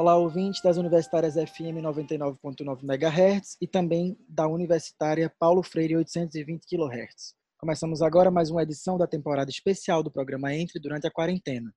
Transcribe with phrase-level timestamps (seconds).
[0.00, 7.34] Olá, ouvintes das Universitárias FM 99.9 MHz e também da Universitária Paulo Freire 820 kHz.
[7.58, 11.70] Começamos agora mais uma edição da temporada especial do programa Entre durante a quarentena.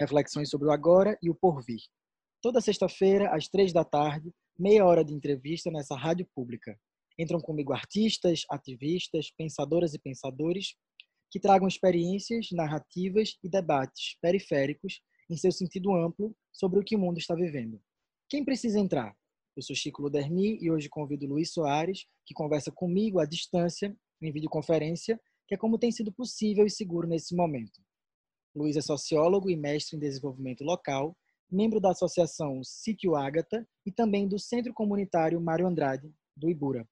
[0.00, 1.78] Reflexões sobre o agora e o porvir.
[2.42, 6.76] Toda sexta-feira, às três da tarde, meia hora de entrevista nessa rádio pública.
[7.16, 10.74] Entram comigo artistas, ativistas, pensadoras e pensadores
[11.30, 16.98] que tragam experiências, narrativas e debates periféricos em seu sentido amplo sobre o que o
[16.98, 17.80] mundo está vivendo.
[18.28, 19.16] Quem precisa entrar?
[19.56, 24.32] Eu sou Chico Ludermi e hoje convido Luiz Soares, que conversa comigo à distância, em
[24.32, 27.80] videoconferência, que é como tem sido possível e seguro nesse momento.
[28.54, 31.16] Luiz é sociólogo e mestre em desenvolvimento local,
[31.48, 36.88] membro da Associação Sítio Ágata e também do Centro Comunitário Mário Andrade, do Ibura,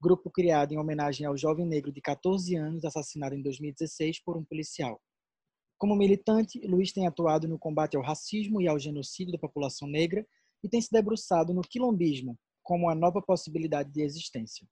[0.00, 4.44] grupo criado em homenagem ao jovem negro de 14 anos assassinado em 2016 por um
[4.44, 5.00] policial.
[5.82, 10.24] Como militante, Luiz tem atuado no combate ao racismo e ao genocídio da população negra
[10.62, 14.64] e tem se debruçado no quilombismo como a nova possibilidade de existência.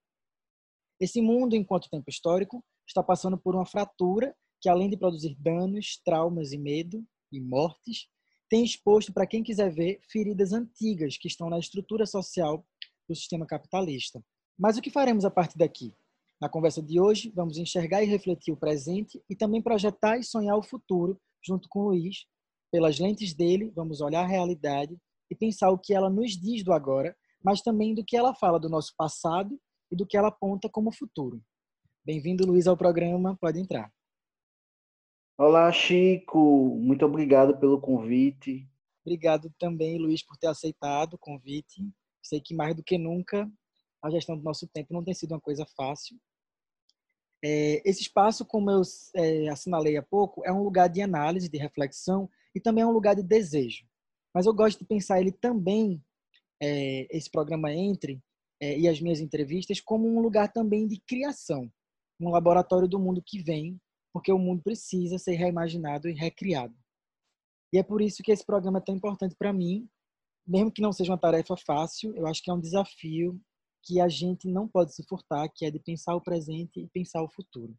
[1.01, 6.01] Esse mundo, enquanto tempo histórico, está passando por uma fratura que, além de produzir danos,
[6.05, 8.07] traumas e medo e mortes,
[8.49, 12.65] tem exposto para quem quiser ver feridas antigas que estão na estrutura social
[13.09, 14.25] do sistema capitalista.
[14.57, 15.93] Mas o que faremos a partir daqui?
[16.41, 20.57] Na conversa de hoje, vamos enxergar e refletir o presente e também projetar e sonhar
[20.57, 22.25] o futuro junto com o Luiz.
[22.73, 24.97] Pelas lentes dele, vamos olhar a realidade
[25.31, 28.59] e pensar o que ela nos diz do agora, mas também do que ela fala
[28.59, 29.61] do nosso passado
[29.93, 31.43] e do que ela aponta como futuro.
[32.03, 33.37] Bem-vindo, Luiz, ao programa.
[33.39, 33.93] Pode entrar.
[35.37, 36.75] Olá, Chico.
[36.81, 38.67] Muito obrigado pelo convite.
[39.05, 41.87] Obrigado também, Luiz, por ter aceitado o convite.
[42.23, 43.51] Sei que mais do que nunca
[44.03, 46.19] a gestão do nosso tempo não tem sido uma coisa fácil,
[47.43, 48.83] é, esse espaço, como eu
[49.15, 52.93] é, assinalei há pouco, é um lugar de análise, de reflexão e também é um
[52.93, 53.87] lugar de desejo.
[54.35, 56.03] Mas eu gosto de pensar ele também,
[56.63, 58.23] é, esse programa Entre
[58.61, 61.71] é, e as minhas entrevistas, como um lugar também de criação,
[62.21, 63.81] um laboratório do mundo que vem,
[64.13, 66.75] porque o mundo precisa ser reimaginado e recriado.
[67.73, 69.89] E é por isso que esse programa é tão importante para mim,
[70.47, 73.41] mesmo que não seja uma tarefa fácil, eu acho que é um desafio
[73.83, 77.23] que a gente não pode se furtar, que é de pensar o presente e pensar
[77.23, 77.75] o futuro.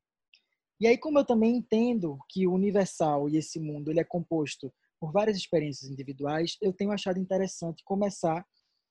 [0.79, 4.73] E aí, como eu também entendo que o universal e esse mundo ele é composto
[4.99, 8.45] por várias experiências individuais, eu tenho achado interessante começar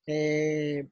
[0.09, 0.87] é,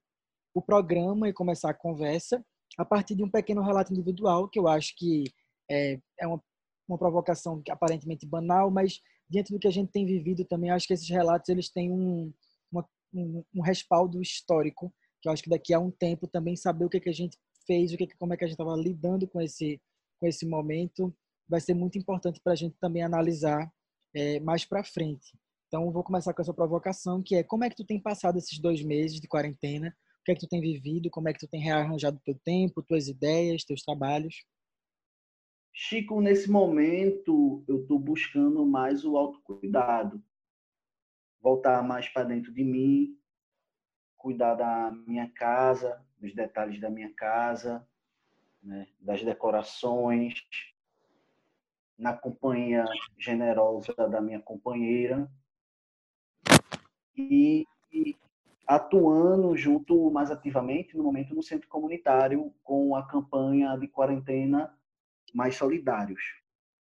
[0.55, 2.45] o programa e começar a conversa
[2.77, 5.25] a partir de um pequeno relato individual, que eu acho que
[5.71, 6.43] é, é uma,
[6.89, 10.95] uma provocação aparentemente banal, mas dentro do que a gente tem vivido também, acho que
[10.95, 12.33] esses relatos eles têm um,
[12.71, 16.85] uma, um, um respaldo histórico que eu acho que daqui a um tempo também saber
[16.85, 17.37] o que, que a gente
[17.67, 19.81] fez, o que, como é que a gente estava lidando com esse,
[20.19, 21.15] com esse momento,
[21.49, 23.71] vai ser muito importante para a gente também analisar
[24.15, 25.39] é, mais para frente.
[25.67, 28.59] Então, vou começar com essa provocação, que é como é que tu tem passado esses
[28.59, 29.95] dois meses de quarentena?
[30.21, 31.11] O que é que tu tem vivido?
[31.11, 34.45] Como é que tu tem rearranjado teu tempo, tuas ideias, teus trabalhos?
[35.73, 40.23] Chico, nesse momento, eu estou buscando mais o autocuidado.
[41.41, 43.17] Voltar mais para dentro de mim,
[44.19, 47.87] cuidar da minha casa, dos detalhes da minha casa,
[48.63, 50.35] né, das decorações,
[51.97, 52.85] na companhia
[53.17, 55.29] generosa da minha companheira
[57.17, 58.17] e, e
[58.67, 64.73] atuando junto mais ativamente no momento no centro comunitário com a campanha de quarentena
[65.35, 66.21] mais solidários.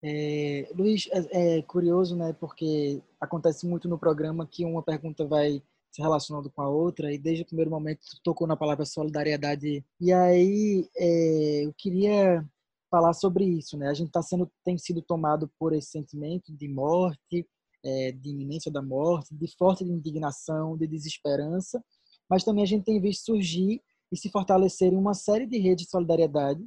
[0.05, 2.33] É, Luiz, é, é, curioso, né?
[2.33, 5.63] Porque acontece muito no programa que uma pergunta vai
[5.93, 9.85] se relacionando com a outra, e desde o primeiro momento tocou na palavra solidariedade.
[10.01, 12.45] E aí é, eu queria
[12.91, 13.89] falar sobre isso, né?
[13.89, 17.47] A gente tá sendo, tem sido tomado por esse sentimento de morte,
[17.85, 21.83] é, de iminência da morte, de forte indignação, de desesperança,
[22.29, 25.87] mas também a gente tem visto surgir e se fortalecer em uma série de redes
[25.87, 26.65] de solidariedade.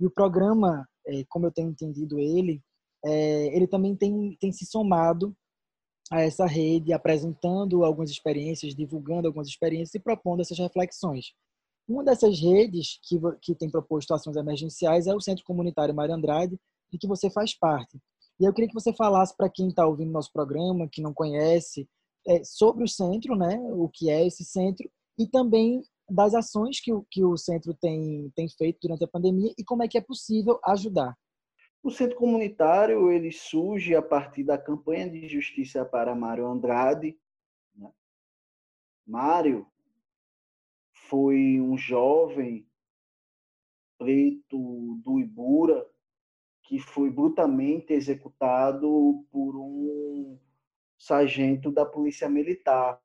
[0.00, 2.62] E o programa, é, como eu tenho entendido ele,
[3.04, 5.34] é, ele também tem, tem se somado
[6.10, 11.32] a essa rede, apresentando algumas experiências, divulgando algumas experiências e propondo essas reflexões.
[11.88, 16.58] Uma dessas redes que, que tem proposto ações emergenciais é o Centro Comunitário Mário Andrade,
[16.90, 17.98] de que você faz parte.
[18.40, 21.88] E eu queria que você falasse para quem está ouvindo nosso programa, que não conhece,
[22.26, 24.88] é, sobre o centro, né, o que é esse centro,
[25.18, 29.52] e também das ações que o, que o centro tem, tem feito durante a pandemia
[29.58, 31.16] e como é que é possível ajudar.
[31.88, 37.18] O centro comunitário ele surge a partir da campanha de justiça para Mário Andrade.
[37.74, 37.90] Né?
[39.06, 39.66] Mário
[40.92, 42.68] foi um jovem
[43.96, 45.88] preto do Ibura
[46.62, 50.38] que foi brutalmente executado por um
[50.98, 53.02] sargento da polícia militar.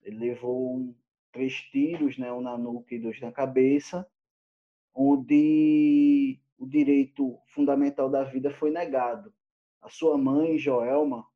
[0.00, 0.96] Ele levou
[1.30, 4.10] três tiros, né, um na nuca e dois na cabeça,
[4.94, 9.34] onde o direito fundamental da vida foi negado.
[9.80, 11.28] A sua mãe, Joelma,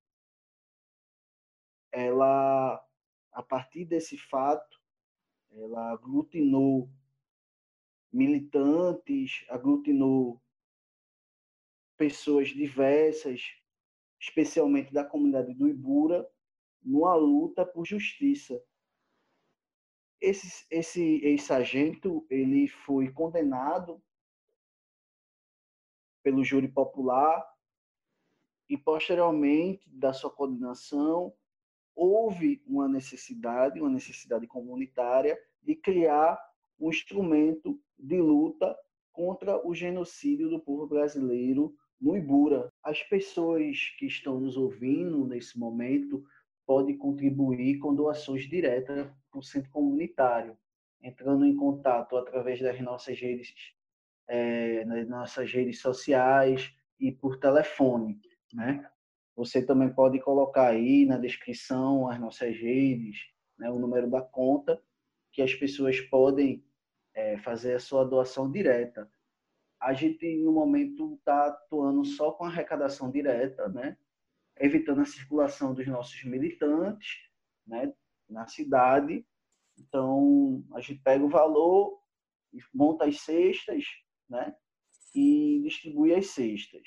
[1.90, 2.80] ela,
[3.32, 4.80] a partir desse fato,
[5.50, 6.88] ela aglutinou
[8.12, 10.40] militantes, aglutinou
[11.96, 13.42] pessoas diversas,
[14.20, 16.24] especialmente da comunidade do Ibura,
[16.80, 18.62] numa luta por justiça.
[20.20, 24.00] Esse, esse ex-sargento ele foi condenado
[26.26, 27.40] pelo júri popular
[28.68, 31.32] e posteriormente da sua condenação
[31.94, 36.36] houve uma necessidade, uma necessidade comunitária de criar
[36.80, 38.76] um instrumento de luta
[39.12, 42.72] contra o genocídio do povo brasileiro no Ibura.
[42.82, 46.24] As pessoas que estão nos ouvindo nesse momento
[46.66, 50.58] podem contribuir com doações diretas para o centro comunitário,
[51.00, 53.75] entrando em contato através das nossas redes,
[54.28, 58.20] é, nas nossas redes sociais e por telefone,
[58.52, 58.88] né?
[59.36, 63.18] Você também pode colocar aí na descrição as nossas redes,
[63.58, 64.82] né, o número da conta,
[65.30, 66.64] que as pessoas podem
[67.14, 69.10] é, fazer a sua doação direta.
[69.78, 73.98] A gente, no momento, está atuando só com arrecadação direta, né,
[74.58, 77.18] evitando a circulação dos nossos militantes
[77.66, 77.92] né,
[78.26, 79.26] na cidade.
[79.78, 82.00] Então, a gente pega o valor,
[82.72, 83.84] monta as cestas
[84.28, 84.54] né,
[85.14, 86.82] e distribui as cestas.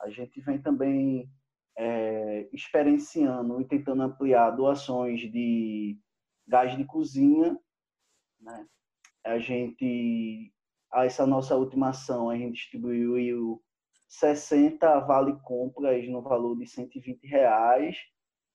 [0.00, 1.30] A gente vem também
[1.76, 5.98] é, experienciando e tentando ampliar doações de
[6.46, 7.58] gás de cozinha.
[8.40, 8.66] Né?
[9.24, 10.52] A gente,
[10.92, 13.62] essa nossa última ação, a gente distribuiu
[14.08, 17.96] 60 vale compras no valor de 120 reais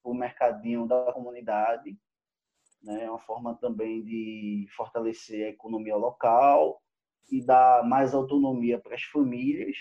[0.02, 1.96] o mercadinho da comunidade.
[2.82, 3.04] Né?
[3.04, 6.83] É uma forma também de fortalecer a economia local
[7.30, 9.76] e dar mais autonomia para as famílias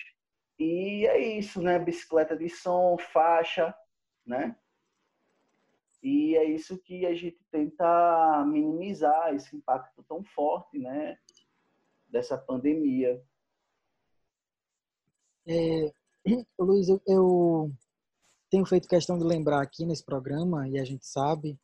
[0.60, 1.80] e é isso, né?
[1.80, 3.74] Bicicleta de som, faixa,
[4.25, 4.56] né?
[6.01, 11.18] E é isso que a gente tenta minimizar esse impacto tão forte, né?
[12.07, 13.22] Dessa pandemia.
[15.48, 15.94] É,
[16.60, 17.72] Luiz, eu, eu,
[18.50, 21.60] tenho feito questão de lembrar aqui nesse programa, e a gente sabe,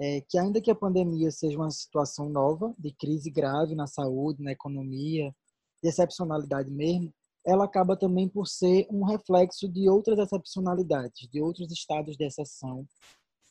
[0.00, 4.42] é, que ainda que a pandemia seja uma situação nova, de crise grave na saúde,
[4.42, 5.34] na economia,
[5.82, 7.12] de excepcionalidade mesmo,
[7.44, 12.86] ela acaba também por ser um reflexo de outras excepcionalidades, de outros estados de exceção,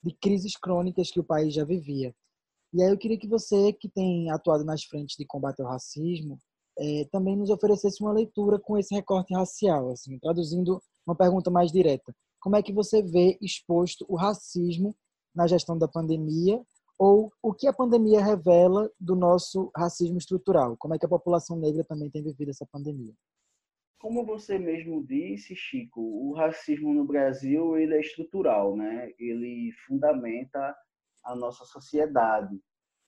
[0.04, 2.16] de crises crônicas que o país já vivia.
[2.74, 6.40] E aí eu queria que você, que tem atuado nas frentes de combate ao racismo,
[6.80, 11.72] é, também nos oferecesse uma leitura com esse recorte racial, assim, traduzindo uma pergunta mais
[11.72, 12.16] direta.
[12.40, 14.96] Como é que você vê exposto o racismo
[15.40, 16.62] na gestão da pandemia
[16.98, 20.76] ou o que a pandemia revela do nosso racismo estrutural?
[20.78, 23.14] Como é que a população negra também tem vivido essa pandemia?
[23.98, 29.14] Como você mesmo disse, Chico, o racismo no Brasil ele é estrutural, né?
[29.18, 30.76] Ele fundamenta
[31.24, 32.60] a nossa sociedade,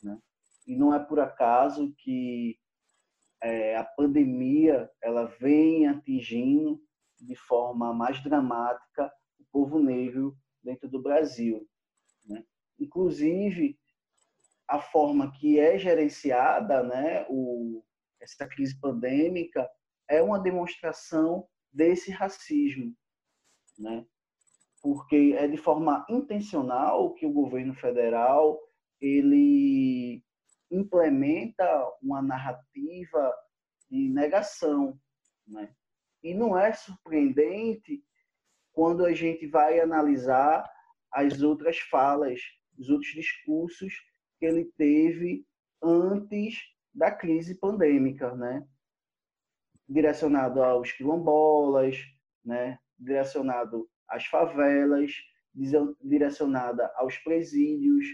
[0.02, 0.18] né?
[0.66, 2.56] E não é por acaso que
[3.44, 6.82] é, a pandemia ela vem atingindo
[7.20, 11.68] de forma mais dramática o povo negro dentro do Brasil?
[12.82, 13.80] Inclusive
[14.68, 17.26] a forma que é gerenciada, né?
[17.30, 17.84] O
[18.20, 19.68] essa crise pandêmica
[20.08, 22.96] é uma demonstração desse racismo,
[23.78, 24.06] né?
[24.82, 28.60] Porque é de forma intencional que o governo federal
[29.00, 30.24] ele
[30.70, 31.66] implementa
[32.02, 33.34] uma narrativa
[33.90, 35.00] de negação,
[35.48, 35.74] né?
[36.24, 38.04] E não é surpreendente
[38.72, 40.70] quando a gente vai analisar
[41.12, 42.42] as outras falas,
[42.82, 43.94] os outros discursos
[44.40, 45.46] que ele teve
[45.82, 46.60] antes
[46.92, 48.68] da crise pandêmica, né?
[49.88, 51.98] direcionado aos quilombolas,
[52.44, 52.80] né?
[52.98, 55.12] direcionado às favelas,
[56.02, 58.06] direcionada aos presídios,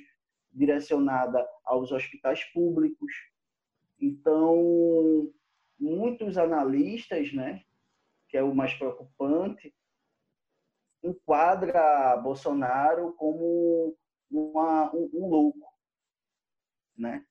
[0.52, 3.14] direcionada aos hospitais públicos.
[4.00, 5.32] Então,
[5.80, 7.64] muitos analistas, né,
[8.28, 9.74] que é o mais preocupante,
[11.04, 13.96] enquadra Bolsonaro como
[14.30, 15.74] uma, um, um louco,
[16.98, 17.26] né?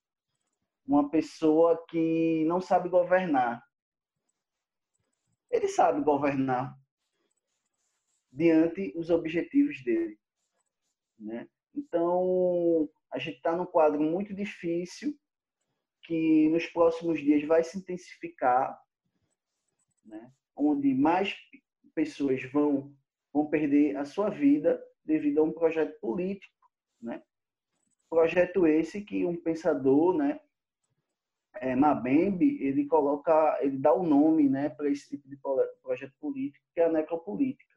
[0.87, 3.63] Uma pessoa que não sabe governar,
[5.51, 6.79] ele sabe governar
[8.31, 10.19] diante os objetivos dele.
[11.19, 11.49] Né?
[11.75, 15.19] Então, a gente está num quadro muito difícil
[16.03, 18.79] que nos próximos dias vai se intensificar,
[20.05, 20.33] né?
[20.55, 21.35] onde mais
[21.95, 22.95] pessoas vão,
[23.33, 26.55] vão perder a sua vida devido a um projeto político,
[27.07, 27.23] né?
[28.11, 30.41] Projeto esse que um pensador, né,
[31.55, 35.39] é, Mabembe, ele coloca, ele dá o nome, né, para esse tipo de
[35.83, 37.77] projeto político, que é a necropolítica,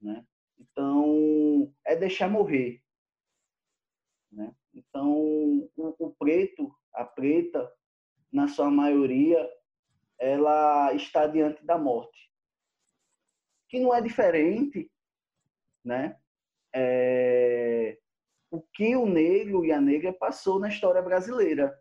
[0.00, 0.24] né?
[0.58, 2.80] Então, é deixar morrer,
[4.30, 4.54] né?
[4.72, 7.70] Então, o, o preto, a preta,
[8.32, 9.46] na sua maioria,
[10.18, 12.30] ela está diante da morte,
[13.68, 14.90] que não é diferente,
[15.84, 16.21] né?
[16.74, 17.98] É,
[18.50, 21.78] o que o negro e a negra passou na história brasileira.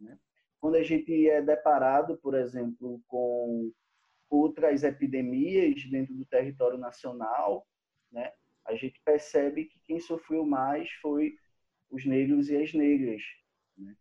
[0.00, 0.18] Né?
[0.60, 3.72] Quando a gente é deparado, por exemplo, com
[4.28, 7.66] outras epidemias dentro do território nacional,
[8.10, 8.32] né?
[8.64, 11.36] a gente percebe que quem sofreu mais foi
[11.88, 13.22] os negros e as negras.
[13.76, 13.96] Né?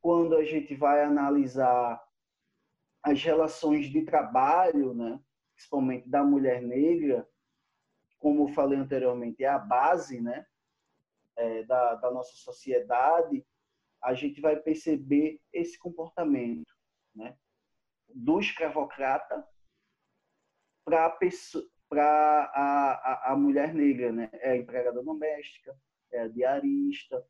[0.00, 2.02] Quando a gente vai analisar
[3.02, 5.20] as relações de trabalho, né?
[5.54, 7.28] principalmente da mulher negra,
[8.24, 10.46] como falei anteriormente, é a base né?
[11.36, 13.44] é, da, da nossa sociedade,
[14.02, 16.72] a gente vai perceber esse comportamento,
[17.14, 17.36] né?
[18.08, 19.46] Do escravocrata
[20.86, 21.14] para
[21.92, 24.30] a, a, a mulher negra, né?
[24.32, 25.78] É a empregada doméstica,
[26.10, 27.22] é a diarista,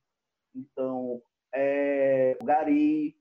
[0.54, 1.20] então
[1.52, 3.20] é o gari,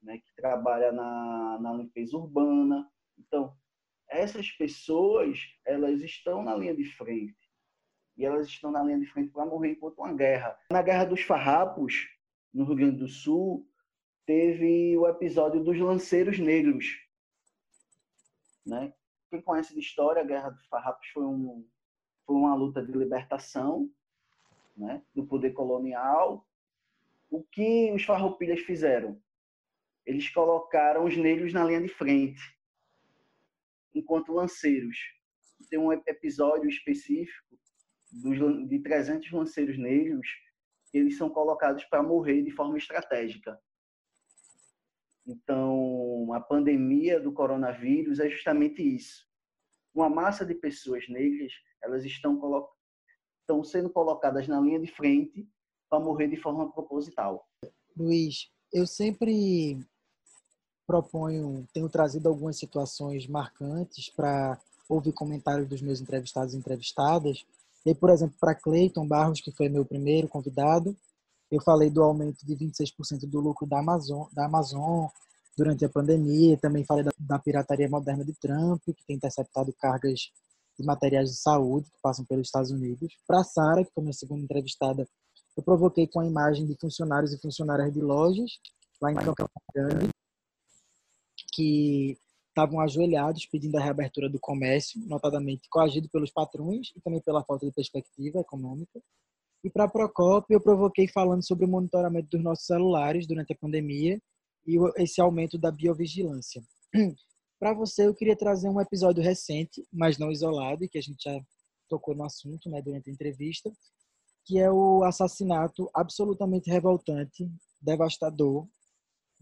[0.00, 0.18] né?
[0.18, 2.88] Que trabalha na, na limpeza urbana.
[3.18, 3.56] Então,
[4.12, 7.36] essas pessoas, elas estão na linha de frente
[8.16, 10.58] e elas estão na linha de frente para morrer enquanto uma guerra.
[10.70, 12.08] Na Guerra dos Farrapos,
[12.52, 13.66] no Rio Grande do Sul,
[14.26, 17.00] teve o episódio dos lanceiros negros.
[18.64, 18.92] Né?
[19.30, 21.66] Quem conhece de história, a Guerra dos Farrapos foi, um,
[22.26, 23.90] foi uma luta de libertação
[24.76, 25.02] né?
[25.14, 26.46] do poder colonial.
[27.30, 29.20] O que os farroupilhas fizeram?
[30.04, 32.42] Eles colocaram os negros na linha de frente,
[33.94, 34.96] enquanto lanceiros.
[35.70, 37.56] Tem um episódio específico
[38.12, 40.26] dos, de 300 lanceiros negros,
[40.92, 43.58] eles são colocados para morrer de forma estratégica.
[45.26, 49.26] Então, a pandemia do coronavírus é justamente isso.
[49.94, 52.40] Uma massa de pessoas negras, elas estão,
[53.40, 55.48] estão sendo colocadas na linha de frente
[55.88, 57.46] para morrer de forma proposital.
[57.96, 59.78] Luiz, eu sempre
[60.92, 67.46] proponho, tenho trazido algumas situações marcantes para ouvir comentários dos meus entrevistados e entrevistadas.
[67.86, 70.94] E, por exemplo, para Cleiton Barros, que foi meu primeiro convidado,
[71.50, 75.06] eu falei do aumento de 26% do lucro da Amazon, da Amazon
[75.56, 80.30] durante a pandemia, também falei da, da pirataria moderna de Trump, que tem interceptado cargas
[80.78, 83.16] de materiais de saúde que passam pelos Estados Unidos.
[83.26, 85.08] Para Sara, que foi minha segunda entrevistada,
[85.56, 88.58] eu provoquei com a imagem de funcionários e funcionárias de lojas
[89.00, 90.11] lá em Campo Grande,
[91.52, 92.16] que
[92.48, 97.66] estavam ajoelhados pedindo a reabertura do comércio, notadamente coagido pelos patrões e também pela falta
[97.66, 99.00] de perspectiva econômica.
[99.64, 103.56] E para a Procopio, eu provoquei falando sobre o monitoramento dos nossos celulares durante a
[103.56, 104.20] pandemia
[104.66, 106.62] e esse aumento da biovigilância.
[107.58, 111.22] Para você, eu queria trazer um episódio recente, mas não isolado, e que a gente
[111.22, 111.40] já
[111.88, 113.72] tocou no assunto né, durante a entrevista,
[114.44, 117.48] que é o assassinato absolutamente revoltante,
[117.80, 118.66] devastador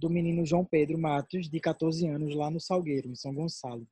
[0.01, 3.87] do menino João Pedro Matos, de 14 anos, lá no Salgueiro, em São Gonçalo.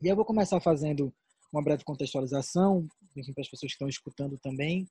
[0.00, 1.12] E eu vou começar fazendo
[1.52, 4.86] uma breve contextualização, para as pessoas que estão escutando também,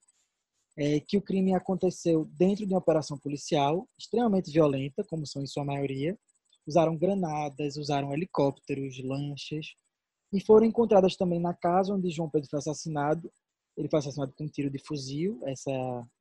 [0.78, 5.48] é que o crime aconteceu dentro de uma operação policial extremamente violenta, como são em
[5.48, 6.18] sua maioria.
[6.66, 9.76] Usaram granadas, usaram helicópteros, lanchas,
[10.32, 13.32] e foram encontradas também na casa onde João Pedro foi assassinado.
[13.78, 15.72] Ele foi assassinado com um tiro de fuzil, essa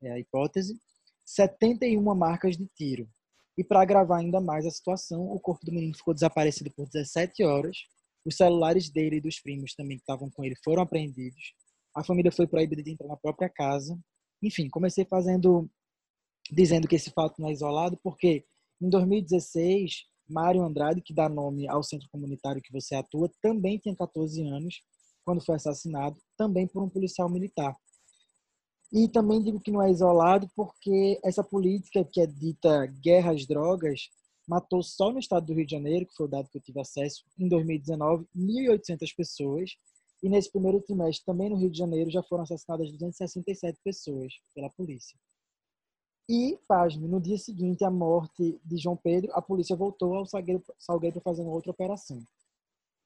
[0.01, 0.79] é a hipótese.
[1.25, 3.07] 71 marcas de tiro,
[3.57, 7.43] e para agravar ainda mais a situação, o corpo do menino ficou desaparecido por 17
[7.43, 7.77] horas.
[8.25, 11.53] Os celulares dele e dos primos também que estavam com ele foram apreendidos.
[11.95, 13.97] A família foi proibida de entrar na própria casa.
[14.41, 15.69] Enfim, comecei fazendo
[16.51, 18.45] dizendo que esse fato não é isolado, porque
[18.81, 23.95] em 2016, Mário Andrade, que dá nome ao centro comunitário que você atua, também tinha
[23.95, 24.81] 14 anos
[25.23, 27.73] quando foi assassinado, também por um policial militar.
[28.93, 33.43] E também digo que não é isolado porque essa política que é dita guerra às
[33.47, 34.11] drogas
[34.47, 36.79] matou só no estado do Rio de Janeiro, que foi o dado que eu tive
[36.79, 39.71] acesso, em 2019, 1.800 pessoas.
[40.21, 44.69] E nesse primeiro trimestre, também no Rio de Janeiro, já foram assassinadas 267 pessoas pela
[44.69, 45.17] polícia.
[46.29, 50.63] E, pasme, no dia seguinte à morte de João Pedro, a polícia voltou ao Salgueiro,
[50.77, 52.21] Salgueiro para fazer uma outra operação.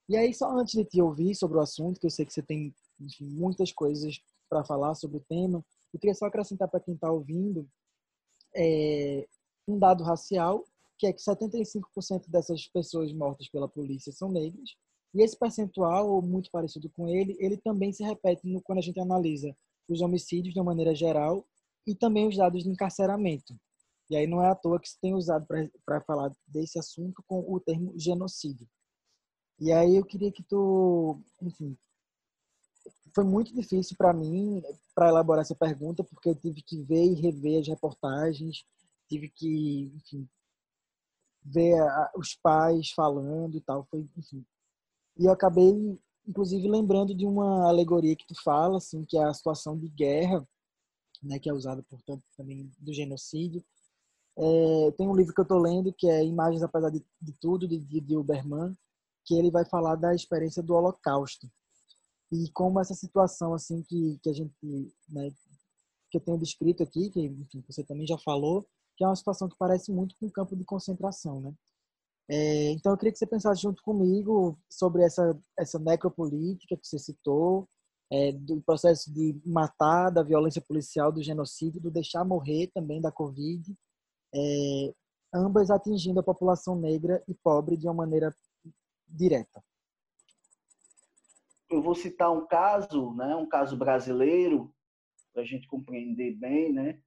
[0.09, 2.43] E aí, só antes de te ouvir sobre o assunto, que eu sei que você
[2.43, 5.63] tem enfim, muitas coisas para falar sobre o tema,
[5.97, 7.67] eu queria só acrescentar para quem está ouvindo
[8.55, 9.27] é,
[9.67, 10.63] um dado racial,
[10.95, 14.75] que é que 75% dessas pessoas mortas pela polícia são negras,
[15.13, 18.99] e esse percentual, muito parecido com ele, ele também se repete no, quando a gente
[18.99, 19.55] analisa
[19.89, 21.43] os homicídios de uma maneira geral
[21.85, 23.55] e também os dados de encarceramento.
[24.09, 25.47] E aí não é à toa que se tem usado
[25.83, 28.67] para falar desse assunto com o termo genocídio.
[29.59, 31.75] E aí eu queria que tu, enfim,
[33.17, 34.61] foi muito difícil para mim
[34.93, 38.63] para elaborar essa pergunta porque eu tive que ver e rever as reportagens,
[39.09, 40.29] tive que, enfim,
[41.43, 44.45] ver a, os pais falando e tal, foi, enfim.
[45.17, 49.33] E eu acabei inclusive lembrando de uma alegoria que tu fala, assim, que é a
[49.33, 50.47] situação de guerra,
[51.23, 53.63] né, que é usada portanto também do genocídio.
[54.37, 57.67] É, tem um livro que eu estou lendo que é Imagens apesar de, de tudo
[57.67, 58.77] de, de, Uberman,
[59.25, 61.49] que ele vai falar da experiência do Holocausto
[62.31, 64.53] e como essa situação assim que, que a gente
[65.09, 65.31] né,
[66.11, 68.67] que eu tenho descrito aqui que enfim, você também já falou
[68.97, 71.53] que é uma situação que parece muito com um campo de concentração né?
[72.29, 76.99] É, então eu queria que você pensasse junto comigo sobre essa essa necropolítica que você
[76.99, 77.69] citou
[78.11, 83.11] é, do processo de matar da violência policial do genocídio do deixar morrer também da
[83.11, 83.73] covid
[84.35, 84.93] é,
[85.33, 88.35] ambas atingindo a população negra e pobre de uma maneira
[89.07, 89.63] direta
[91.69, 94.73] eu vou citar um caso, né, um caso brasileiro,
[95.33, 96.99] para a gente compreender bem, né?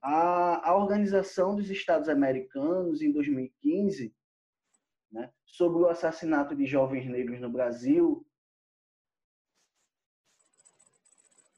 [0.00, 4.14] A, a Organização dos Estados Americanos, em 2015,
[5.10, 8.26] né, sobre o assassinato de jovens negros no Brasil,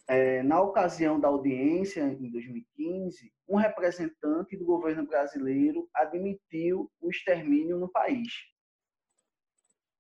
[0.09, 7.79] é, na ocasião da audiência, em 2015, um representante do governo brasileiro admitiu o extermínio
[7.79, 8.33] no país,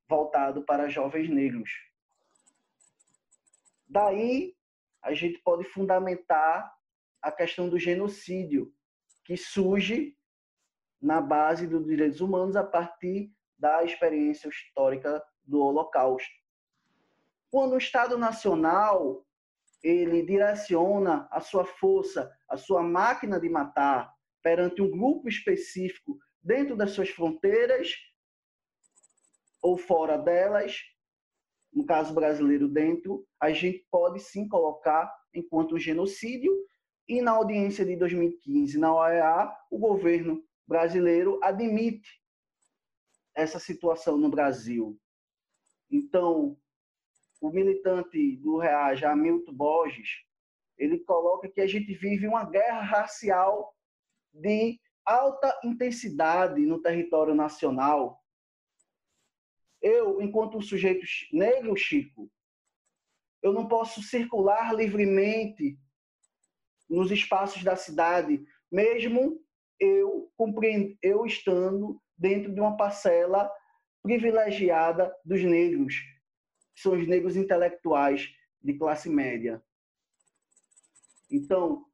[0.08, 1.87] voltado para jovens negros.
[3.88, 4.54] Daí,
[5.02, 6.70] a gente pode fundamentar
[7.22, 8.72] a questão do genocídio,
[9.24, 10.16] que surge
[11.00, 16.30] na base dos direitos humanos a partir da experiência histórica do Holocausto.
[17.50, 19.24] Quando o Estado Nacional
[19.82, 26.76] ele direciona a sua força, a sua máquina de matar perante um grupo específico dentro
[26.76, 27.94] das suas fronteiras
[29.62, 30.80] ou fora delas,
[31.72, 36.52] no caso brasileiro dentro, a gente pode sim colocar enquanto genocídio.
[37.06, 42.20] E na audiência de 2015, na OEA, o governo brasileiro admite
[43.34, 44.98] essa situação no Brasil.
[45.90, 46.58] Então,
[47.40, 50.08] o militante do Reage, Hamilton Borges,
[50.76, 53.74] ele coloca que a gente vive uma guerra racial
[54.32, 58.20] de alta intensidade no território nacional,
[59.80, 62.30] eu, enquanto um sujeito negro, Chico,
[63.42, 65.78] eu não posso circular livremente
[66.88, 69.40] nos espaços da cidade, mesmo
[69.78, 70.32] eu
[71.02, 73.50] eu estando dentro de uma parcela
[74.02, 75.94] privilegiada dos negros,
[76.74, 79.62] que são os negros intelectuais de classe média.
[81.30, 81.86] Então,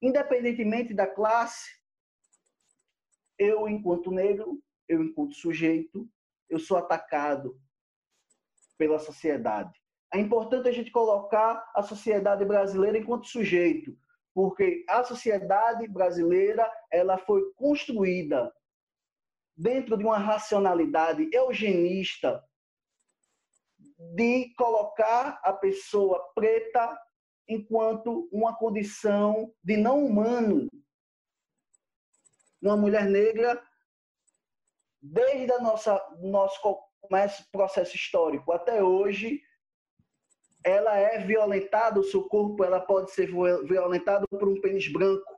[0.00, 1.70] independentemente da classe,
[3.38, 6.08] eu, enquanto negro, eu, enquanto sujeito,
[6.48, 7.58] eu sou atacado
[8.78, 9.72] pela sociedade.
[10.12, 13.96] É importante a gente colocar a sociedade brasileira enquanto sujeito,
[14.34, 18.52] porque a sociedade brasileira ela foi construída
[19.56, 22.44] dentro de uma racionalidade eugenista
[24.14, 26.98] de colocar a pessoa preta
[27.48, 30.68] enquanto uma condição de não humano.
[32.60, 33.62] Uma mulher negra
[35.12, 36.60] desde a nossa nosso
[37.52, 39.40] processo histórico até hoje,
[40.64, 45.36] ela é violentada, o seu corpo ela pode ser violentado por um pênis branco.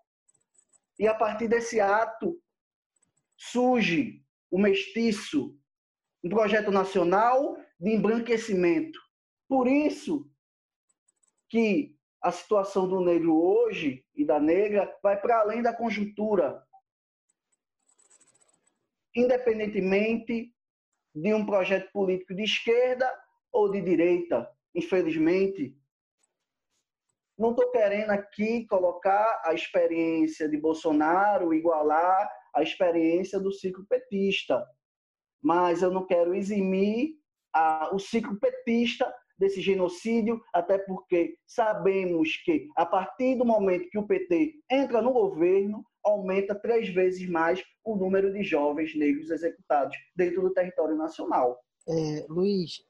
[0.98, 2.40] E a partir desse ato
[3.37, 5.54] surge o mestiço,
[6.24, 8.98] um projeto nacional de embranquecimento.
[9.46, 10.28] Por isso
[11.48, 16.66] que a situação do negro hoje e da negra vai para além da conjuntura
[19.14, 20.52] independentemente
[21.14, 23.10] de um projeto político de esquerda
[23.52, 25.76] ou de direita, infelizmente.
[27.36, 34.64] Não estou querendo aqui colocar a experiência de Bolsonaro igualar a experiência do ciclo petista,
[35.42, 37.14] mas eu não quero eximir
[37.54, 43.98] a, o ciclo petista desse genocídio, até porque sabemos que a partir do momento que
[43.98, 49.96] o PT entra no governo, aumenta três vezes mais o número de jovens negros executados
[50.14, 51.62] dentro do território nacional.
[51.88, 52.84] É, Luiz,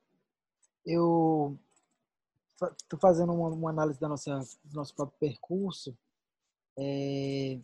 [0.84, 1.56] eu
[2.80, 5.96] estou fazendo uma, uma, análise da nossa, do nosso próprio percurso
[6.76, 7.58] é,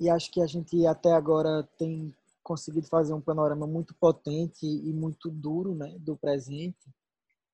[0.00, 4.92] e acho que a gente até agora tem conseguido fazer um panorama muito potente e
[4.92, 6.88] muito duro né, do presente,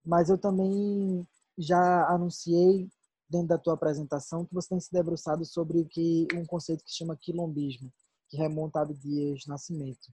[0.04, 1.26] mas eu também
[1.58, 2.88] já anunciei
[3.28, 7.16] dentro da tua apresentação, que você tem se debruçado sobre que um conceito que chama
[7.16, 7.92] quilombismo,
[8.28, 10.12] que remonta a Abdias Nascimento,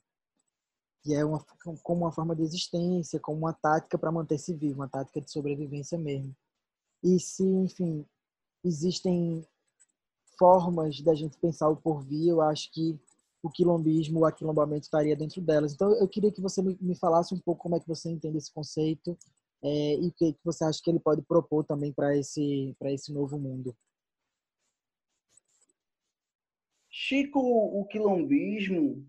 [1.04, 1.44] que é uma,
[1.84, 5.98] como uma forma de existência, como uma tática para manter-se vivo, uma tática de sobrevivência
[5.98, 6.36] mesmo.
[7.04, 8.06] E se, enfim,
[8.64, 9.46] existem
[10.38, 13.00] formas da gente pensar o porvir, eu acho que
[13.44, 15.74] o quilombismo, o aquilombamento estaria dentro delas.
[15.74, 18.52] Então, eu queria que você me falasse um pouco como é que você entende esse
[18.52, 19.18] conceito
[19.64, 23.40] é, e o que você acha que ele pode propor também para esse, esse novo
[23.40, 23.76] mundo.
[26.90, 29.08] Chico, o quilombismo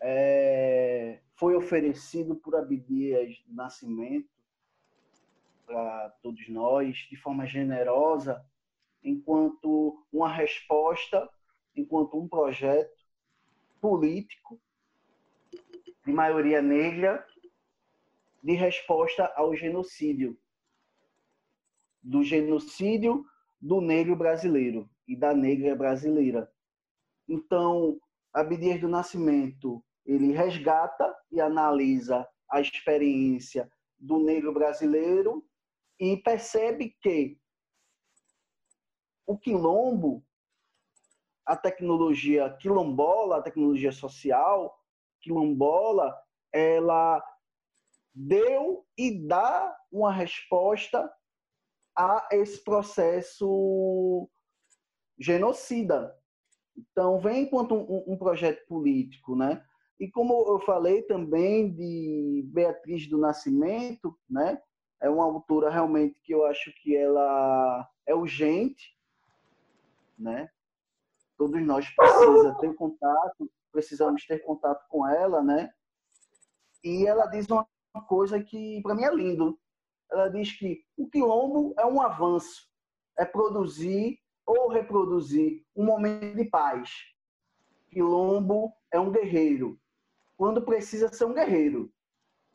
[0.00, 4.28] é, foi oferecido por Abdias Nascimento
[5.64, 8.44] para todos nós de forma generosa,
[9.04, 11.28] enquanto uma resposta,
[11.76, 12.96] enquanto um projeto
[13.80, 14.60] político
[16.04, 17.24] de maioria negra
[18.42, 20.38] de resposta ao genocídio,
[22.02, 23.24] do genocídio
[23.60, 26.50] do negro brasileiro e da negra brasileira.
[27.28, 28.00] Então,
[28.32, 35.44] Abdias do Nascimento, ele resgata e analisa a experiência do negro brasileiro
[35.98, 37.38] e percebe que
[39.26, 40.24] o quilombo,
[41.44, 44.82] a tecnologia quilombola, a tecnologia social
[45.20, 46.16] quilombola,
[46.52, 47.22] ela
[48.18, 51.10] deu e dá uma resposta
[51.96, 54.28] a esse processo
[55.16, 56.16] genocida.
[56.76, 59.64] Então, vem enquanto um, um, projeto político, né?
[60.00, 64.60] E como eu falei também de Beatriz do Nascimento, né?
[65.00, 68.96] É uma autora realmente que eu acho que ela é urgente,
[70.18, 70.48] né?
[71.36, 75.70] Todos nós precisamos ter contato, precisamos ter contato com ela, né?
[76.82, 77.66] E ela diz uma
[78.02, 79.58] coisa que para mim é lindo.
[80.10, 82.68] Ela diz que o quilombo é um avanço,
[83.16, 86.90] é produzir ou reproduzir um momento de paz.
[87.90, 89.78] Quilombo é um guerreiro,
[90.36, 91.92] quando precisa ser um guerreiro.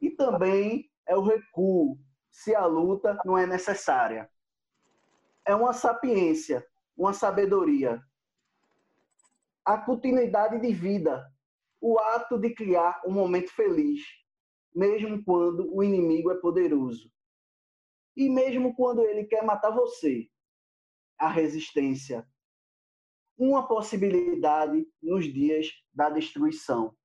[0.02, 2.00] E também é o recuo,
[2.32, 4.30] se a luta não é necessária.
[5.46, 6.66] É uma sapiência,
[6.98, 8.02] uma sabedoria.
[9.64, 11.32] A continuidade de vida,
[11.80, 14.02] o ato de criar um momento feliz,
[14.74, 17.12] mesmo quando o inimigo é poderoso.
[18.16, 20.30] E mesmo quando ele quer matar você,
[21.18, 22.28] a resistência.
[23.38, 26.96] Uma possibilidade nos dias da destruição.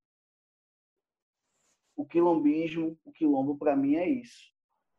[1.96, 4.52] O quilombismo, o quilombo para mim é isso.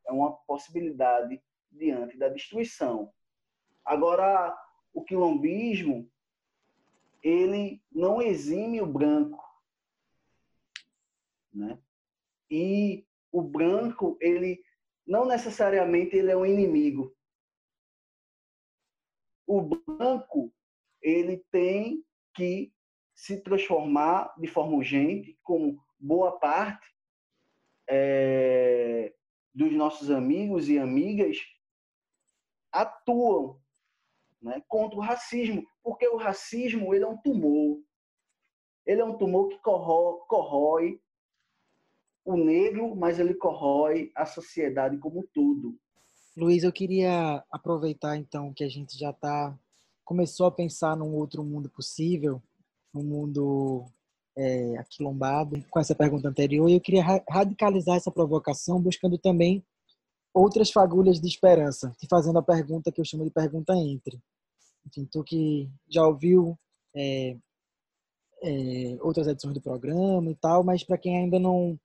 [0.08, 3.13] É uma possibilidade diante da destruição.
[3.86, 4.58] Agora,
[4.93, 6.12] o quilombismo,
[7.21, 9.43] ele não exime o branco,
[11.53, 11.77] né?
[12.49, 14.62] E o branco, ele
[15.05, 17.15] não necessariamente ele é um inimigo.
[19.47, 20.53] O branco,
[21.01, 22.03] ele tem
[22.35, 22.71] que
[23.15, 26.88] se transformar de forma urgente, como boa parte
[27.89, 29.13] é,
[29.53, 31.38] dos nossos amigos e amigas
[32.71, 33.59] atuam
[34.41, 37.81] né, contra o racismo, porque o racismo ele é um tumor.
[38.85, 41.01] Ele é um tumor que corrói, corrói
[42.25, 45.77] o negro, mas ele corrói a sociedade como um todo.
[46.38, 49.58] Luiz, eu queria aproveitar então que a gente já tá
[50.10, 52.41] começou a pensar num outro mundo possível,
[52.95, 53.86] um mundo
[54.36, 59.63] é, aquilombado, com essa pergunta anterior, e eu queria radicalizar essa provocação, buscando também
[60.34, 64.19] outras fagulhas de esperança, te fazendo a pergunta que eu chamo de pergunta entre.
[64.88, 66.58] Enfim, tu que já ouviu
[66.95, 67.38] é,
[68.41, 71.79] é, outras edições do programa e tal, mas para quem ainda não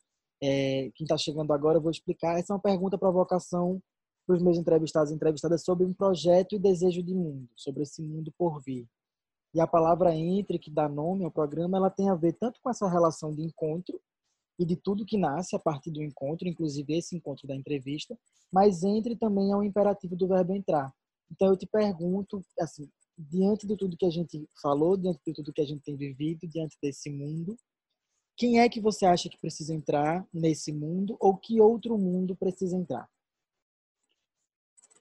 [0.45, 2.39] é, quem está chegando agora, eu vou explicar.
[2.39, 3.81] Essa é uma pergunta provocação
[4.27, 8.03] para os meus entrevistados e entrevistadas sobre um projeto e desejo de mundo, sobre esse
[8.03, 8.87] mundo por vir.
[9.55, 12.69] E a palavra entre, que dá nome ao programa, ela tem a ver tanto com
[12.69, 13.99] essa relação de encontro
[14.59, 18.17] e de tudo que nasce a partir do encontro, inclusive esse encontro da entrevista,
[18.53, 20.93] mas entre também é o imperativo do verbo entrar.
[21.31, 25.53] Então eu te pergunto, assim, diante de tudo que a gente falou, diante de tudo
[25.53, 27.57] que a gente tem vivido, diante desse mundo,
[28.37, 32.77] quem é que você acha que precisa entrar nesse mundo ou que outro mundo precisa
[32.77, 33.09] entrar?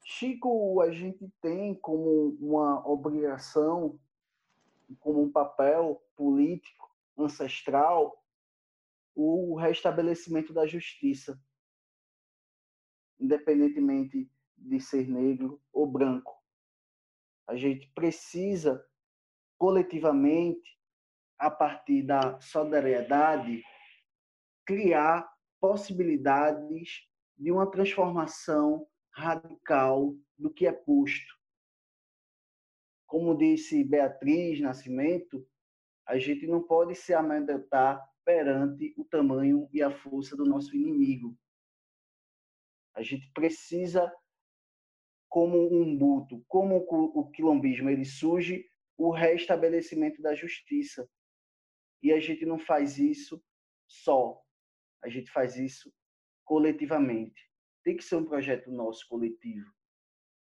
[0.03, 3.99] Chico, a gente tem como uma obrigação,
[4.99, 8.23] como um papel político ancestral,
[9.15, 11.41] o restabelecimento da justiça,
[13.19, 16.33] independentemente de ser negro ou branco.
[17.47, 18.85] A gente precisa
[19.57, 20.79] coletivamente
[21.43, 23.61] a partir da solidariedade,
[24.65, 25.29] criar
[25.59, 27.01] possibilidades
[27.37, 31.33] de uma transformação radical do que é posto.
[33.05, 35.45] como disse Beatriz Nascimento,
[36.07, 41.37] a gente não pode se amedrontar perante o tamanho e a força do nosso inimigo.
[42.95, 44.11] A gente precisa,
[45.29, 48.65] como um buto, como o quilombismo ele surge,
[48.97, 51.07] o restabelecimento da justiça.
[52.03, 53.41] E a gente não faz isso
[53.87, 54.39] só,
[55.01, 55.91] a gente faz isso
[56.43, 57.49] coletivamente.
[57.83, 59.71] Tem que ser um projeto nosso coletivo.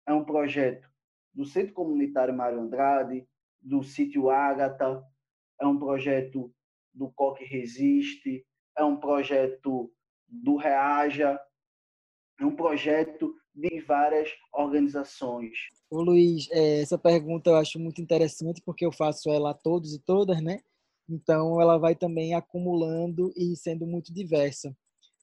[0.08, 0.89] É um projeto
[1.32, 3.28] do Centro Comunitário Mário Andrade,
[3.62, 5.04] do Sítio Ágata,
[5.60, 6.52] é um projeto
[6.93, 8.45] do Coque Resiste,
[8.76, 9.93] é um projeto
[10.28, 11.39] do Reaja,
[12.39, 15.54] é um projeto de várias organizações.
[15.89, 19.93] Ô Luiz, é, essa pergunta eu acho muito interessante porque eu faço ela a todos
[19.93, 20.62] e todas, né?
[21.12, 24.74] Então ela vai também acumulando e sendo muito diversa.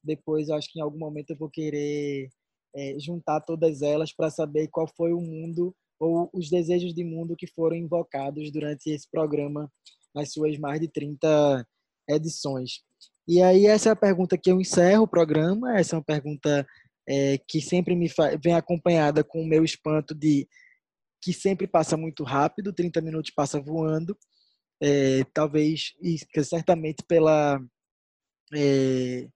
[0.05, 2.29] Depois eu acho que em algum momento eu vou querer
[2.77, 7.35] é, juntar todas elas para saber qual foi o mundo ou os desejos de mundo
[7.37, 9.73] que foram invocados durante esse programa
[10.15, 11.67] nas suas mais de 30
[12.09, 12.83] edições.
[13.27, 16.67] E aí essa é a pergunta que eu encerro o programa, essa é uma pergunta
[17.09, 18.11] é, que sempre me
[18.43, 20.47] vem acompanhada com o meu espanto de
[21.21, 24.17] que sempre passa muito rápido, 30 minutos passa voando,
[24.81, 27.61] é, talvez e certamente pela
[28.55, 29.29] é,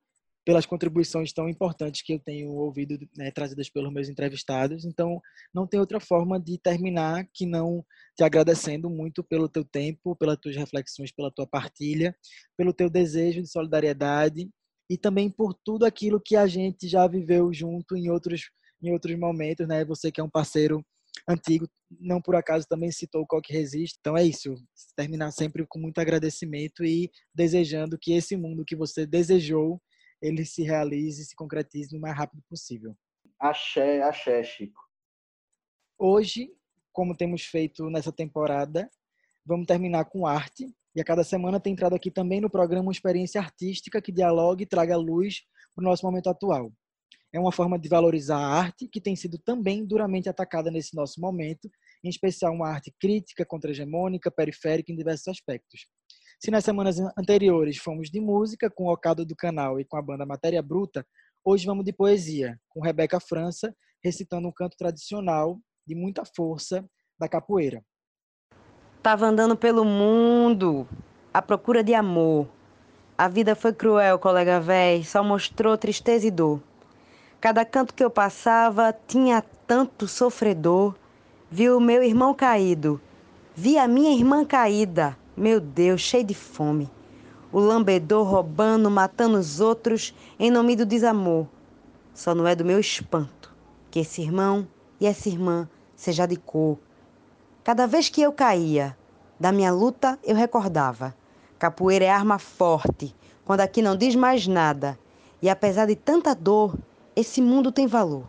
[0.44, 4.84] pelas contribuições tão importantes que eu tenho ouvido né, trazidas pelos meus entrevistados.
[4.84, 5.20] Então,
[5.54, 7.84] não tem outra forma de terminar que não
[8.16, 12.14] te agradecendo muito pelo teu tempo, pelas tuas reflexões, pela tua partilha,
[12.56, 14.50] pelo teu desejo de solidariedade
[14.90, 18.50] e também por tudo aquilo que a gente já viveu junto em outros
[18.84, 19.84] em outros momentos, né?
[19.84, 20.84] Você que é um parceiro
[21.28, 21.68] antigo,
[22.00, 23.98] não por acaso também citou o Coque Resiste.
[24.00, 24.54] Então é isso,
[24.96, 29.80] terminar sempre com muito agradecimento e desejando que esse mundo que você desejou
[30.22, 32.96] ele se realize, se concretize o mais rápido possível.
[33.40, 34.80] Axé, axé, Chico.
[35.98, 36.48] Hoje,
[36.92, 38.88] como temos feito nessa temporada,
[39.44, 40.72] vamos terminar com arte.
[40.94, 44.62] E a cada semana tem entrado aqui também no programa uma experiência artística que dialogue
[44.62, 45.42] e traga luz
[45.74, 46.72] para o nosso momento atual.
[47.32, 51.20] É uma forma de valorizar a arte que tem sido também duramente atacada nesse nosso
[51.20, 51.70] momento,
[52.04, 55.86] em especial uma arte crítica, contra-hegemônica, periférica em diversos aspectos.
[56.38, 60.02] Se nas semanas anteriores fomos de música com o Ocado do Canal e com a
[60.02, 61.06] banda Matéria Bruta,
[61.44, 66.84] hoje vamos de poesia, com Rebeca França recitando um canto tradicional de muita força
[67.18, 67.82] da capoeira.
[69.02, 70.86] Tava andando pelo mundo
[71.32, 72.48] à procura de amor.
[73.16, 76.60] A vida foi cruel, colega véi, só mostrou tristeza e dor.
[77.42, 80.94] Cada canto que eu passava tinha tanto sofredor.
[81.50, 83.00] Vi o meu irmão caído,
[83.52, 85.18] vi a minha irmã caída.
[85.36, 86.88] Meu Deus, cheio de fome.
[87.50, 91.48] O lambedor roubando, matando os outros em nome do desamor.
[92.14, 93.52] Só não é do meu espanto
[93.90, 94.64] que esse irmão
[95.00, 96.78] e essa irmã seja de cor.
[97.64, 98.96] Cada vez que eu caía
[99.40, 101.12] da minha luta, eu recordava.
[101.58, 103.12] Capoeira é arma forte,
[103.44, 104.96] quando aqui não diz mais nada.
[105.42, 106.78] E apesar de tanta dor,
[107.14, 108.26] esse mundo tem valor.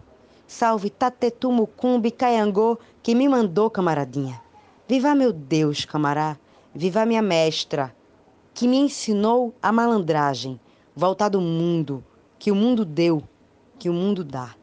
[0.47, 4.41] Salve Tatetu Mucumbi Caiangô, que me mandou, camaradinha.
[4.87, 6.37] Viva meu Deus, camará.
[6.75, 7.95] Viva minha mestra,
[8.53, 10.59] que me ensinou a malandragem,
[10.95, 12.03] voltar do mundo,
[12.39, 13.23] que o mundo deu,
[13.79, 14.55] que o mundo dá.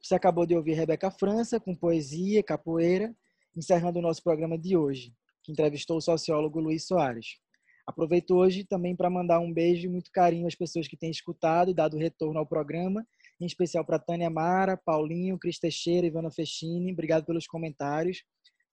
[0.00, 3.14] Você acabou de ouvir Rebeca França com poesia, capoeira,
[3.56, 5.12] encerrando o nosso programa de hoje,
[5.42, 7.38] que entrevistou o sociólogo Luiz Soares.
[7.86, 11.70] Aproveito hoje também para mandar um beijo e muito carinho às pessoas que têm escutado
[11.70, 13.06] e dado retorno ao programa,
[13.40, 16.92] em especial para Tânia Mara, Paulinho, Cris Teixeira, Ivana Fechini.
[16.92, 18.24] Obrigado pelos comentários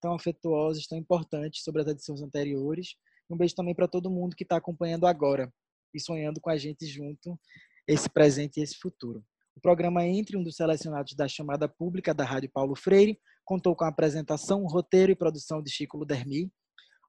[0.03, 2.95] tão afetuosos, tão importantes sobre as edições anteriores.
[3.29, 5.51] Um beijo também para todo mundo que está acompanhando agora
[5.93, 7.39] e sonhando com a gente junto
[7.87, 9.23] esse presente e esse futuro.
[9.55, 13.85] O programa Entre, um dos selecionados da chamada pública da Rádio Paulo Freire, contou com
[13.85, 16.51] a apresentação, roteiro e produção de Chico Ludermi.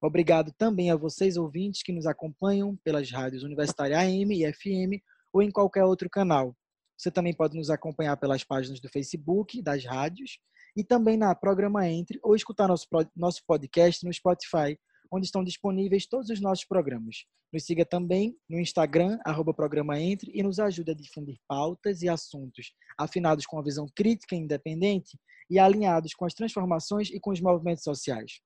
[0.03, 5.03] Obrigado também a vocês, ouvintes, que nos acompanham pelas rádios Universitária AM e FM
[5.33, 6.55] ou em qualquer outro canal.
[6.97, 10.39] Você também pode nos acompanhar pelas páginas do Facebook das rádios
[10.77, 14.79] e também na Programa Entre ou escutar nosso, nosso podcast no Spotify,
[15.11, 17.25] onde estão disponíveis todos os nossos programas.
[17.53, 22.09] Nos siga também no Instagram, arroba Programa Entre, e nos ajude a difundir pautas e
[22.09, 27.31] assuntos afinados com a visão crítica e independente e alinhados com as transformações e com
[27.31, 28.41] os movimentos sociais.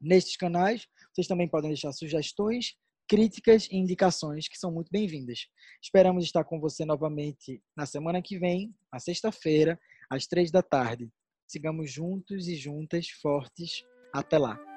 [0.00, 2.74] Nestes canais, vocês também podem deixar sugestões,
[3.08, 5.46] críticas e indicações que são muito bem-vindas.
[5.82, 9.78] Esperamos estar com você novamente na semana que vem, na sexta-feira,
[10.10, 11.08] às três da tarde.
[11.46, 13.84] Sigamos juntos e juntas, fortes.
[14.12, 14.75] Até lá!